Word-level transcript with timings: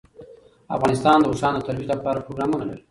افغانستان 0.75 1.17
د 1.19 1.25
اوښانو 1.29 1.59
د 1.61 1.65
ترویج 1.67 1.87
لپاره 1.93 2.23
پروګرامونه 2.25 2.63
لري. 2.69 2.79